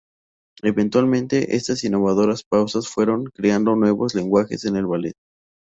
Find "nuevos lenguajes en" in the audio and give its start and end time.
3.75-4.75